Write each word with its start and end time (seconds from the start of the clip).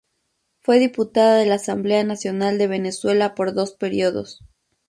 Fue 0.61 0.79
diputada 0.79 1.37
de 1.37 1.45
la 1.45 1.53
Asamblea 1.53 2.03
Nacional 2.03 2.57
de 2.57 2.65
Venezuela 2.65 3.35
por 3.35 3.53
dos 3.53 3.73
periodos. 3.73 4.39